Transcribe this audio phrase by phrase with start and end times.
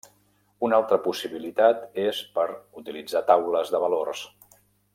[0.67, 2.47] Una altra possibilitat és per
[2.81, 4.25] utilitzar taules de valors.